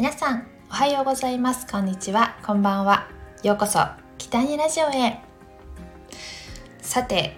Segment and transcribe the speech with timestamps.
[0.00, 1.66] 皆さんおはようございます。
[1.70, 2.38] こんにちは。
[2.42, 3.10] こんばんは。
[3.42, 3.80] ようこそ
[4.16, 5.18] 北にラジオへ。
[6.80, 7.36] さて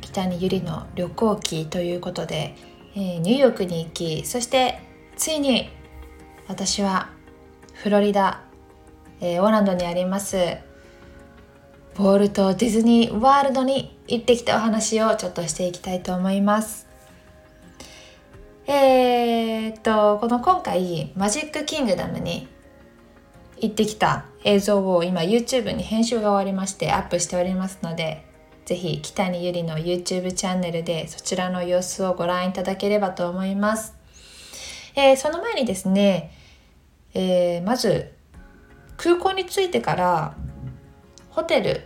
[0.00, 2.56] 北にゆりの旅行記ということで、
[2.96, 4.80] えー、ニューヨークに行きそして
[5.16, 5.70] ついに
[6.48, 7.10] 私は
[7.72, 8.42] フロリダ、
[9.20, 16.85] えー、オーランドにありますウォルト・ディズニー・ワールドに行ってきたお話をちょっとしていきたいと思います。
[18.68, 22.48] えー、っとこの今回マジックキングダムに
[23.58, 28.26] 行ってきた映像を今 YouTube に編集が終わりましてアップしておりますので
[28.64, 33.94] ぜひ北にゆりの YouTube チャンネルでそちらの様子をご覧いただければと思います、
[34.96, 36.32] えー、その前にですね、
[37.14, 38.14] えー、まず
[38.96, 40.36] 空港に着いてから
[41.30, 41.84] ホテル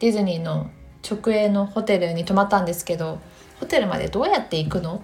[0.00, 0.70] ディズニーの
[1.06, 3.20] 直営のホテルに泊まったんですけど
[3.60, 5.02] ホテルまでどうやって行くの？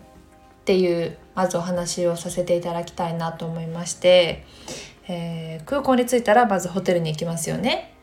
[0.64, 4.46] っていうまずお話をさせていただきたいなと思いまして、
[5.06, 7.94] えー、空港に着いたらまずホテルに行きますよね。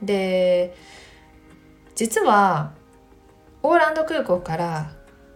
[0.00, 0.76] で
[1.96, 2.72] 実は
[3.64, 4.92] オーランド空港から、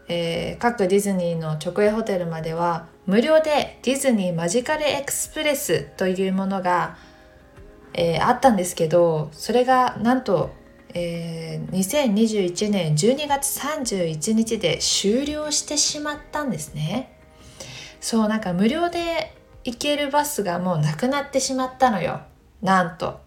[0.07, 6.97] えー、各ディズニーの直営ホテルまでは無料でディズニーマジカルエクスプレスというものが、
[7.93, 10.55] えー、あったんですけどそれがなんと
[10.99, 17.21] えー、2021年12月31日で終了してしまったんですね。
[18.01, 22.23] そうなんか無料で行けるバスがもうなくなってしまったのよ。
[22.63, 23.21] なんと。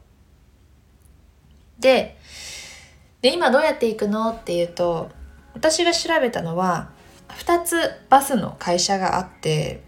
[1.78, 2.18] で
[3.22, 5.12] で今どうやって行くのっていうと
[5.54, 6.90] 私が調べたのは
[7.30, 7.76] 2つ
[8.10, 9.84] バスの会社があって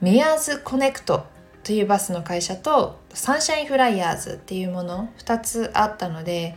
[0.00, 1.26] ミアーズコネクト
[1.64, 6.56] というバスの会社とサンシャインフライヤーズっていうもの2つあったので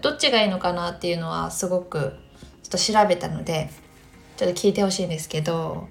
[0.00, 2.16] どっちがいいのかなっていうのはすごく
[2.62, 3.70] ちょっと調べたので
[4.36, 5.88] ちょっと聞いてほしいんですけど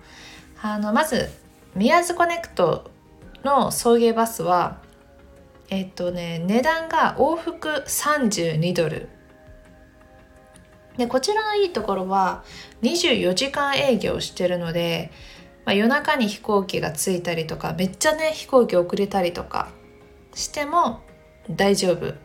[0.61, 1.29] あのまず
[1.75, 2.91] ミアーズコネクト
[3.43, 4.81] の送迎バスは
[5.69, 9.09] えっとね値段が往復32ドル。
[10.97, 12.43] でこちらのいいところは
[12.81, 15.11] 24時間営業してるので、
[15.65, 19.71] まあ、夜中に飛行機が着いたりとかめっちゃね飛行機遅れたりとか
[20.33, 21.01] しても
[21.49, 22.24] 大丈夫。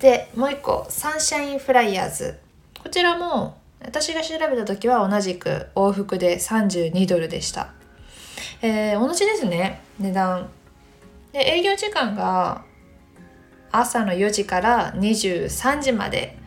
[0.00, 2.38] でもう一個サンシャインフライヤーズ。
[2.82, 7.72] こちらも私が調べた時は同じく往復で32ドルでした、
[8.62, 10.48] えー、同じですね値段。
[11.32, 12.64] で営業時間が
[13.70, 16.38] 朝の4時から23時まで。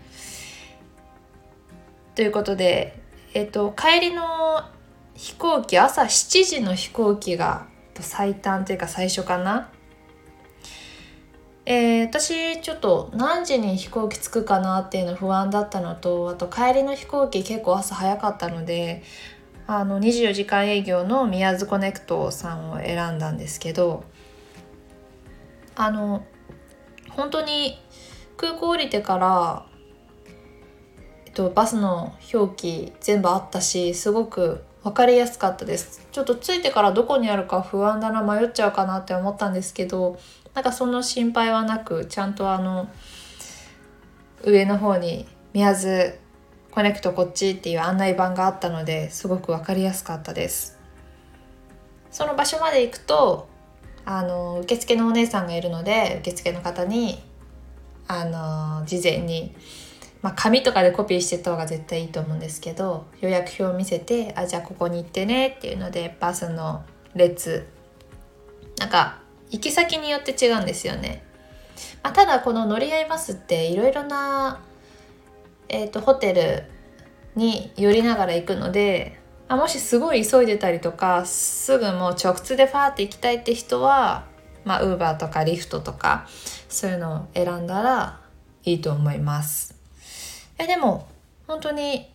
[2.16, 3.00] ということで、
[3.34, 4.62] えっ、ー、と、帰りの
[5.16, 7.66] 飛行機朝7時の飛行機が
[8.00, 9.70] 最短というか最初かな。
[11.66, 19.02] えー、私ちょっと何時に飛行機着くかなっていうの不安だったのとあと帰りの飛行機結構朝早かったので
[19.66, 24.04] あの24時間営業の宮津コネクトさんを選んだんですけど
[25.76, 26.26] あの
[27.12, 27.80] 本当に
[28.36, 29.66] 空港降りてから、
[31.26, 36.06] えっと、バスの表記全部あったしすごく分かりやすかったです。
[36.12, 40.20] ちょっと着いてからどこにあるか不安だな迷っちゃうかなって思ったんですけど
[40.54, 42.90] なんかその心配はなくちゃんとあの
[44.44, 46.20] 上の方に宮津
[46.72, 50.80] コネクトこっちっていう案内板があったのですごく分かりやすかったです。
[52.12, 53.48] その場所まで行くと
[54.06, 57.24] あの受付のお姉さんがいるので受付の方に
[58.08, 59.56] あの事前に、
[60.22, 66.84] まあ、紙とかでコピーしてた方が絶対いいと思うんですけど予約表を見せてあじゃあここに行ってねっていうのでバスの
[67.16, 67.66] 列
[68.78, 69.23] なんか
[69.54, 71.24] 行き先によって違うんですよね。
[72.02, 74.60] まあ、ただこの乗り合いバスっていろいろな、
[75.70, 76.64] えーと、ホテル
[77.36, 84.26] に寄りながら行くので、まあ、もしすごい急いでたりとかすぐもう直通でファーって行きたいって人は
[84.66, 86.28] まあウーバーとかリフトとか
[86.68, 88.22] そういうのを選んだら
[88.64, 89.76] いいと思います。
[90.58, 91.08] えでも
[91.48, 92.10] 本当に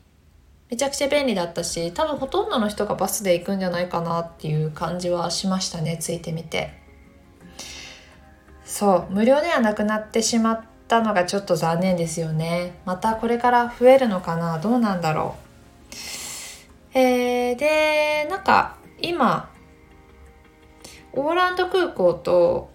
[0.71, 6.78] めちゃくちゃ便利だったし多分ほとんどの人がバスで行くんじゃないかなっていう感じはしましたねついてみて。
[8.71, 12.75] そう無料ではなくなってしまったのがちょっと残念ですよね。
[12.85, 14.59] またこれから増えるのかな？
[14.59, 15.37] どうなんだろ
[16.95, 16.99] う？
[16.99, 19.51] えー、でなんか今
[21.15, 22.71] オーランド空港と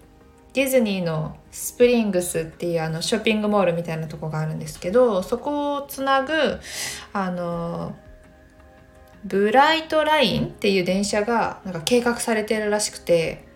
[0.52, 6.32] ディズニーのスプリングスっていうあのショッピングモールみたいなとこがあるんですけどそこをつなぐ
[7.12, 7.94] あの
[9.24, 13.46] ブライトラインっていう電車がなんか計画されてるらしくて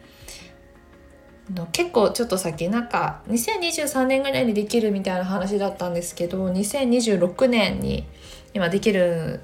[1.55, 8.07] の結構ちょっと先なんか2023年ぐらいにできるみたいな話だったんですけど2026年に
[8.55, 9.41] 今できる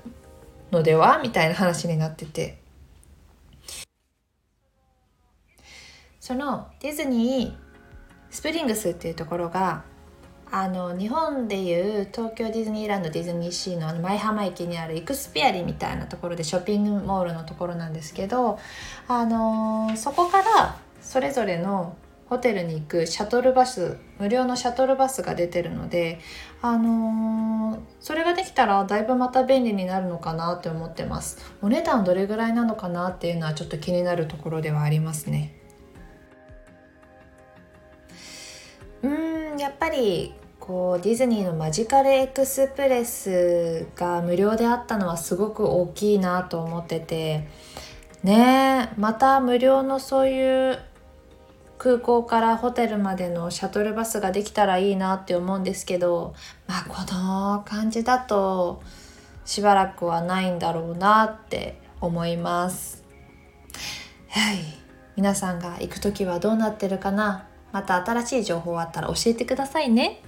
[0.70, 2.58] のではみたいな話になってて。
[6.20, 7.54] そのディズニー
[8.30, 9.84] スプリングスっていうところが
[10.50, 18.58] あの日本でいう東京ディズニーランドディズニーシーの舞浜駅にあるイクスピアリみたいなところでショッピングモールのところなんですけど、
[19.08, 21.96] あの、そこからそれぞれの
[22.26, 26.18] ホテルに行くシャトルバス無料のシャトルバスが出てるので、
[26.62, 31.54] あのー、それができたらだいぶまた便利になるのかなって思ってます。
[31.60, 35.54] お値段どれぐらいなのかなっていうのはちょっと気になるところではありますね。
[39.02, 47.46] うんやっぱりこうディズニーのマジカルエクスプレスが無料であったのはすごく大きいなと思ってて。
[48.22, 50.78] ねまた無料のそういう
[51.84, 56.34] 空港からホテルまでのシャトルバスができたらいいなって思うんですけど
[56.66, 58.82] まあこの感じだと
[59.44, 63.04] しばらくはないんだろうなって思います。
[64.30, 64.60] はい。
[65.14, 67.46] 皆さんが行く時はどうなってるかな？
[67.70, 70.22] また新しい情報あったら教えてくださいね。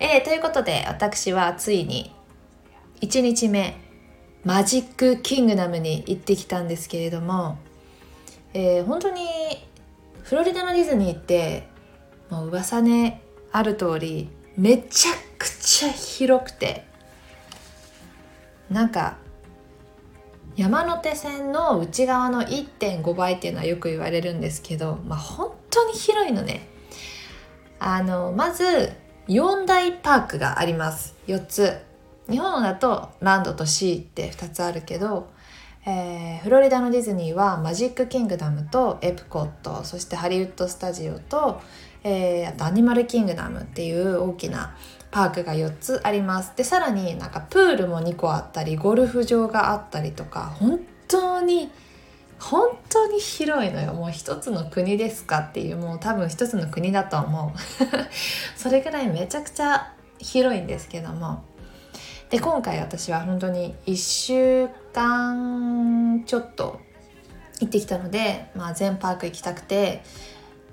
[0.00, 2.10] えー、ということで私はついに
[3.02, 3.76] 1日目
[4.44, 7.58] マジックキングダムに行ってきたんですけれども、
[8.54, 9.61] えー、本当に
[10.32, 11.68] フロリダのディズニーって
[12.30, 13.20] もう噂ね
[13.52, 16.86] ある通りめちゃくちゃ広くて。
[18.70, 19.18] なんか
[20.56, 26.66] 山手線の内側の1.5倍っていうのはよく言われるんですけど、まあ、本当に広いのね。
[27.78, 28.90] あのまず
[29.28, 31.14] 4大パークがあります。
[31.26, 31.76] 4つ。
[32.30, 35.28] 日本だとランドとシーって2つあるけど
[35.84, 41.60] えー、フロリダのディズニーはマジックキングダムとエプコットそしてハリウッドスタジオと、
[42.04, 44.76] えー、あとアニマルキングダムっていう大きな
[45.10, 46.56] パークが4つあります。
[46.56, 51.70] でさらになんかプールも2個あったりゴルフ場があったりとか本当に
[52.38, 53.92] 本当に広いのよ。
[53.92, 57.58] もう一つの国ですかっていうもう多分一つの国だと思う。
[58.56, 61.42] それぐらいめちゃくちゃ広いんですけども。
[62.30, 66.80] で今回私は本当に1週間ちょっと
[67.60, 70.02] 行ってきたので、まあ、全パーク行きたくて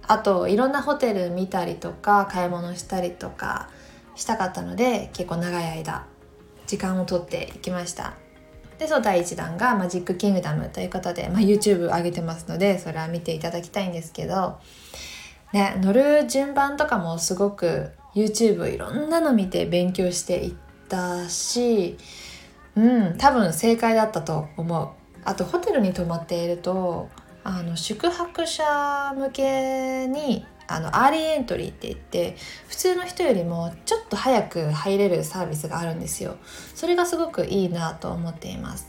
[0.07, 3.69] あといろんなホテル見たりとか買い物したりとか
[4.15, 6.07] したかったので結構長い間
[6.67, 8.13] 時間をとって行きました。
[8.79, 14.57] でその第1弾がマジックキングダムということで、まあ、YouTube 上げてますのでそれは見ていただきたいんですけど
[15.51, 20.53] ね乗る順番とかもすごく YouTube いろんなの見て勉強していっ
[20.87, 21.97] たし
[22.79, 24.89] うん多分正解だったと思う。
[25.25, 27.09] あとホテルに泊まっていると
[27.43, 32.37] あの宿泊者向けにあのアーリーエントリーって言って
[32.67, 36.37] 普通の人よりもちょっと早く入れるサービスがあるんですよ。
[36.73, 38.87] それがすごくいいなと思っています。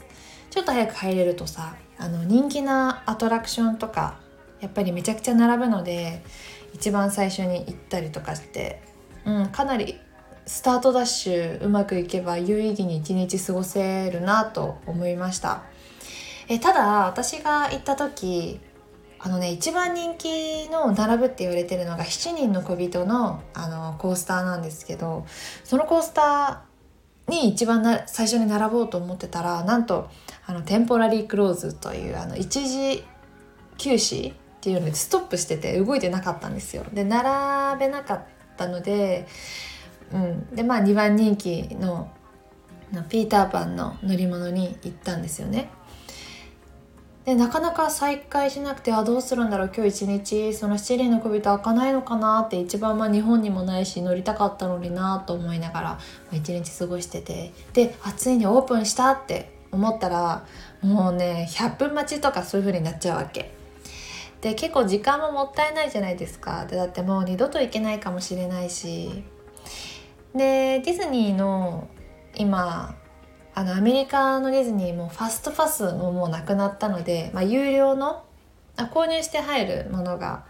[0.51, 4.19] ちょっと早く入れるとさあの人気なアトラクションとか
[4.61, 6.23] やっぱりめちゃくちゃ並ぶので
[6.75, 8.83] 一番最初に行ったりとかして、
[9.25, 9.99] うん、かなり
[10.47, 15.63] スタートダッシュうまくいけば有意義に一日過ごせるなと思いました
[16.49, 18.61] えただ私が行った時
[19.21, 25.27] あのね一番人気の並ぶって言われてるのが7人の小人のあのコースターなんですけど
[25.63, 30.09] そのコースターに一番な最初に並ぼうと思ってたらなんと
[30.47, 33.05] あのテンポラリークローズというあの一時
[33.77, 36.85] 休止っていうのでストップしてて動いてなかったんですよ。
[36.93, 38.23] で並べなかっ
[38.57, 39.27] たので
[40.13, 42.11] うん、でまあ2番人気の
[43.09, 45.71] ピーターパンの乗り物に行ったんですよね。
[47.25, 55.99] でなかなか再開しなくてあどうするんだろう今日一日その七輪の小人開かないのかなって一番まあ日本にもないし乗りたかったのになと思いながら
[56.33, 60.47] 一日過ごしててであついにオープンしたって思ったら
[60.83, 63.53] もうね100分待ちとかそういう風になっちゃうわけ。
[64.41, 69.23] で結構時間ももったいないじゃないですかでだってもう二度と行けないかもしれないし
[70.35, 71.89] でディズニーの
[72.37, 72.95] 今
[73.55, 78.25] あのアメリカのディズニーもファストパスももうなくなったので、まあ、有料の
[78.77, 80.45] あ購入して入るものが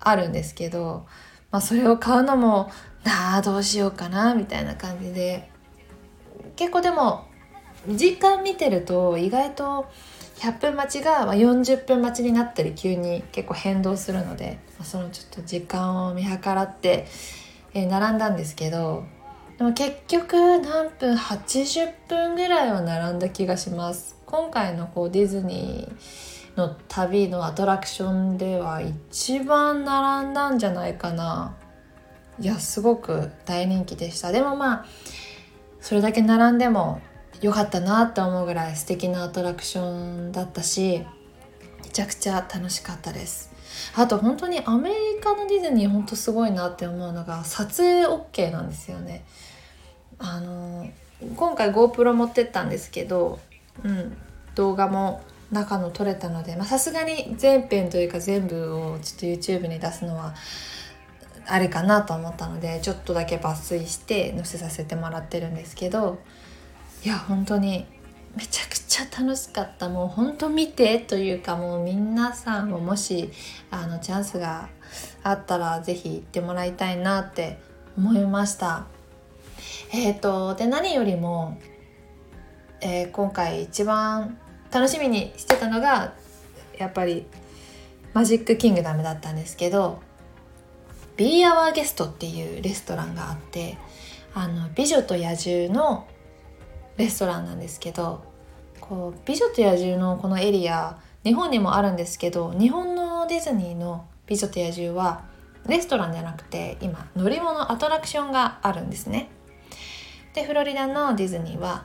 [0.00, 1.06] あるんですけど、
[1.50, 2.70] まあ、それを買うのも
[3.04, 5.52] なあどうしようかなみたいな感じで。
[6.56, 7.26] 結構でも
[7.88, 9.86] 時間見てると意外と
[10.36, 17.06] 100分待ちが40分待ちになったり急に結構変動するのでそのちょっと時間を見計らって
[17.74, 19.04] えー、並んだんですけど
[19.58, 24.16] でも結局何分80分ぐらいは並んだ気がします。
[24.26, 31.54] 今回のこうディズニーの旅のアトラクションでは一番並んだんじゃないかな。
[32.40, 34.32] いやすごく大人気でした。
[34.32, 34.86] でもまあ
[35.80, 37.00] それだけ並んでも
[37.40, 41.04] 良かったなって思うぐらい素敵なアトラクションだったし
[41.84, 43.51] めちゃくちゃ楽しかったです。
[43.94, 49.24] あと本当にアメリカのディズニー本当すごいなって思うのが撮影 OK なんですよね。
[50.18, 50.88] あの
[51.36, 53.38] 今回 GoPro 持ってったんですけど、
[53.84, 54.16] うん、
[54.54, 60.34] 動画も中の撮れたのでさすがに全編というか全部をちょっと YouTube に出すのは
[61.46, 66.18] あれかなと思ったのでちょっとだけ抜粋して載せさせてもらってるんですけど
[67.04, 67.86] いや本当に
[68.36, 69.88] めちゃくちゃ楽しかった。
[69.88, 73.30] もう本当見てというかもう皆さんももし
[73.70, 74.68] あのチャンスが
[75.22, 77.58] あったら是非行ってもらいたいなって
[77.96, 78.86] 思いました。
[79.92, 81.58] えっ、ー、とで何よりも、
[82.80, 84.38] えー、今回一番
[84.70, 86.14] 楽しみにしてたのが
[86.78, 87.26] やっぱり
[88.14, 90.00] マジックキングダムだったんですけど
[91.16, 93.76] 「Be Our Guest」っていうレストランがあって
[94.34, 96.06] あの美女と野獣の
[96.96, 98.24] レストランなんですけど
[98.80, 105.24] こう美女と野獣のこのエリア日本にもあるんですけど日本のディズニーの美女と野獣は
[105.66, 109.30] レストランじゃなくて今乗り物アトラクションがあるんですね。
[110.34, 111.84] でフロリダのディズニーは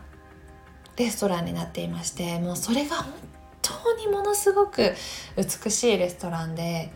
[0.96, 3.14] レストランになっていましてもうそれが本
[3.62, 4.94] 当にものすごく
[5.36, 6.92] 美しいレストランで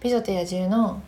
[0.00, 1.02] 美女と野獣の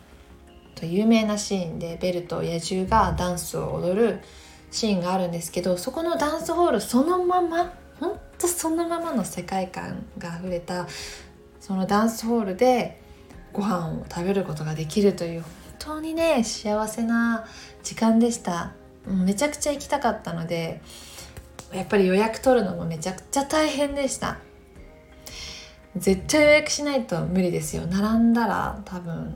[0.81, 4.21] 有名なシーンでベルと野獣がダンスを踊る
[4.71, 10.87] シーンがあるんですけどそこのダンスホールそのままほんとそのままの世界観があふれた
[11.59, 13.01] そのダンスホールで
[13.51, 17.45] ご飯を食べることができるという本当にね幸せな
[17.83, 18.73] 時間でした。
[19.07, 20.81] めちゃくちゃ行きたかったので
[21.73, 24.37] やっぱり予約取るのもめちゃくちゃ大変でした。
[25.95, 27.85] 絶対予約しないと無理ですよ。
[27.87, 29.35] 並んだら多分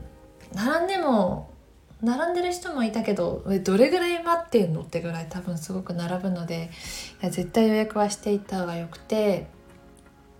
[0.54, 1.53] 並んでも
[2.02, 6.70] 並んでる人もいたけどどれぐらい待ってんのってぐらい多分すごく並ぶので
[7.22, 9.46] 絶対予約はしていった方がよくて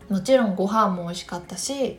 [0.08, 1.98] もちろんご飯も美味しかったし、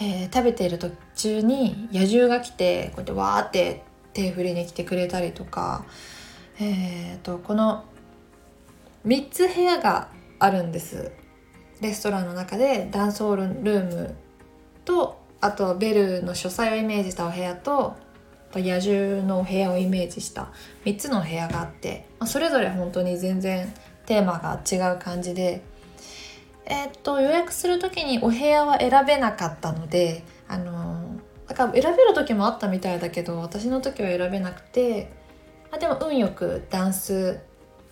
[0.00, 3.82] えー、食べている途中に野獣が来てこうやってわーって
[4.14, 5.84] 手振りに来てくれたりとか、
[6.58, 7.84] えーと、この
[9.06, 10.08] 3つ部屋が
[10.38, 11.12] あるんです。
[11.80, 14.14] レストランの中でダンスホールルーム
[14.84, 17.94] とあとベルの書斎をイメージしたお部屋と
[18.54, 20.48] 野獣の部屋をイメージした。
[20.84, 23.72] 3つの部屋があって、まあ、それぞれ本当に全然
[24.06, 25.62] テーマが違う感じで、
[26.64, 35.10] えー、っと予約する時にお部屋は選べなかったのであのだから選べる時もあったみたいだけど私の時は選べなくて
[35.70, 37.40] あでも運よくダンス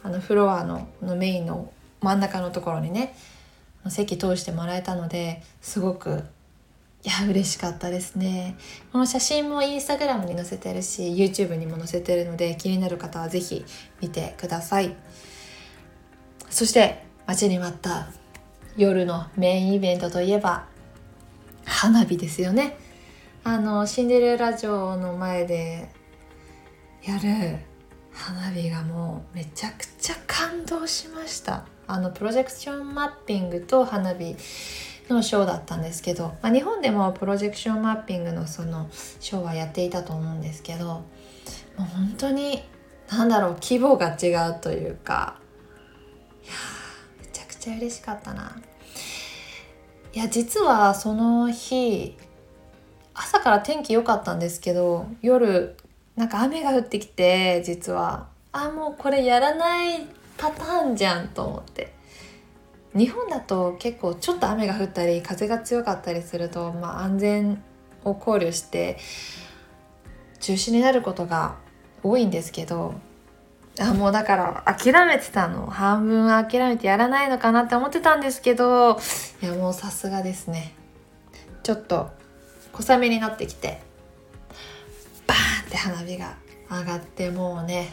[0.02, 3.14] あのフロアののメインの真ん中のところにね
[3.88, 6.24] 席通してもらえたのですごく
[7.04, 8.56] いや嬉しかったですね。
[8.92, 13.64] この写真もインスタグラムに載せてるし YouTube にも載せてるので気になる方は是非
[14.00, 14.94] 見てください。
[16.50, 18.08] そして待ちに待った
[18.76, 20.66] 夜のメインイベントといえば
[21.64, 22.76] 花火ですよね。
[23.44, 25.88] あのシンデレラ城の前で
[27.04, 27.58] やる
[28.12, 31.66] 花火がもうめちゃくちゃ感動しました。
[31.86, 34.34] あのプロジェクションマッピングと花火
[35.08, 38.88] のショーだったんですけど、まあ、日本でもプロジェクションマッピングのその
[39.20, 41.04] ショーはやっていたと思うんですけども
[41.78, 42.62] う本当に
[43.10, 45.38] 何だろう規模が違うというか
[46.44, 46.52] いや
[47.20, 48.56] めちゃくちゃ嬉しかったな。
[50.12, 52.16] いや実はその日
[53.12, 55.76] 朝から天気良かったんですけど夜
[56.16, 58.28] なんか雨が降ってきて実は。
[58.52, 60.06] あもうこれやらない
[60.38, 61.92] パターンじゃんと思って。
[62.96, 67.62] 日本だと結構ちょっと雨が降ったり風が強かったりすると、まあ、安全
[68.04, 68.98] を考慮して
[70.40, 71.56] 中止になることが
[72.02, 72.94] 多いんですけど
[73.78, 75.66] あもうだから諦めてたの。
[75.66, 78.98] 半分は諦めてやらないのかなって思ってたんですけど
[79.42, 80.74] いやもうさすがですね。
[81.62, 82.10] ちょっと
[82.72, 83.80] 小雨になってきて
[85.26, 86.36] バーンって花火が
[86.70, 87.92] 上がってもうね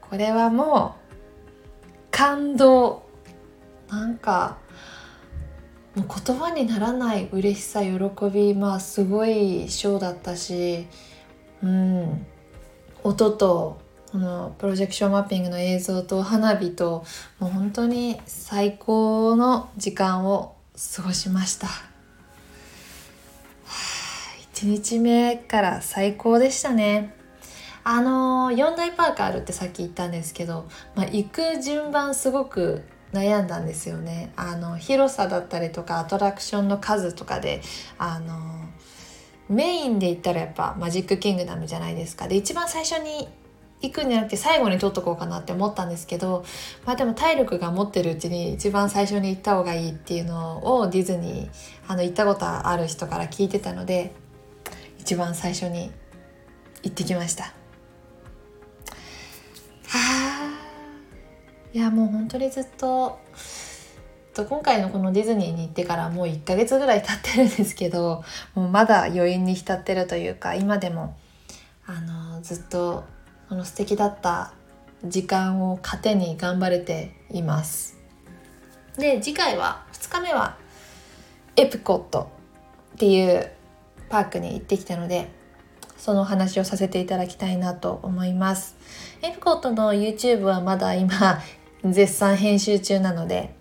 [0.00, 3.11] これはもう感動。
[3.92, 4.58] なんか
[5.94, 7.90] もう言葉にならない嬉しさ喜
[8.32, 10.86] びまあすごいショーだったし
[11.62, 12.26] うん。
[13.04, 13.80] 音と
[14.12, 17.04] このプロジェクションマッピングの映像と花火と
[17.40, 20.54] もう本当に最高の時間を
[20.96, 21.68] 過ごしました。
[24.54, 27.16] 1日目から最高でしたね。
[27.84, 32.82] あの4大パークあるってさっき言ったんですけど、まあ、行く順番すごく
[33.12, 34.32] 悩んだんですよね。
[34.36, 37.60] あの広さだったりとかアトラクションの数とかで
[37.98, 38.38] あの
[39.48, 42.26] メインで言ったらやっぱマジックキングダムじゃないですか。
[42.26, 43.28] で一番最初に
[43.82, 46.44] 行くんじゃなくて最後に撮っとこうかなって思ったんですけど
[46.86, 51.50] まあでも体力が持ってるうちに一番最初に行った方がいいっていうのをディズニー
[51.88, 54.14] あの行ったことある人から聞いてたので
[55.00, 55.90] 一番最初に
[56.84, 57.44] 行ってきました。
[57.44, 57.50] は
[60.58, 60.61] あ
[61.72, 63.18] いやもう本当にずっと
[64.36, 68.22] 今回のこのディズニーに行ってからもう1ヶ月ぐらい経ってるんですけど
[68.54, 71.16] もうまだ余韻に浸ってるというか今でも
[71.86, 73.04] あのずっと
[73.48, 74.52] この素敵だった
[75.04, 77.98] 時間を糧に頑張れています。
[78.98, 80.56] で次回は2日目は
[81.56, 82.30] エプコット
[82.94, 83.50] っていう
[84.10, 85.30] パークに行ってきたので
[85.96, 88.76] その話をさせていただきたいなと思います。
[89.22, 91.40] エプコットの YouTube はまだ今
[91.84, 93.54] 絶賛編集中なので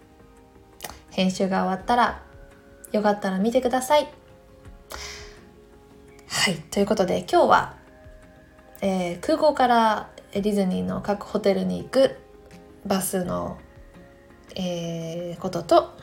[1.10, 2.24] 編集が終わったら
[2.92, 4.12] よかったら見てください
[6.28, 7.82] はいということで今日は
[8.82, 12.18] えー、空港からディズニーの各ホテルに行く
[12.86, 13.60] バスの、
[14.56, 15.96] えー、ことと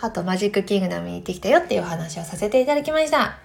[0.00, 3.38] あとマジックキングダムに行ってきたよっていうお話をさせていただきました。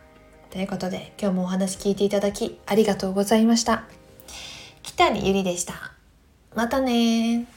[0.49, 3.83] ということで今日もお話聞いていただきありがとうございました。
[4.81, 5.93] 北にゆりでした。
[6.55, 7.56] またね